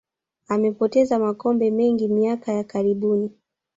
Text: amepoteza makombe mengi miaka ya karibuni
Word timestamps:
amepoteza 0.47 1.19
makombe 1.19 1.71
mengi 1.71 2.07
miaka 2.07 2.51
ya 2.51 2.63
karibuni 2.63 3.31